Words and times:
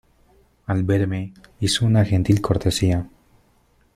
al 0.65 0.81
verme 0.83 1.31
hizo 1.59 1.85
una 1.85 2.03
gentil 2.05 2.41
cortesía 2.41 3.07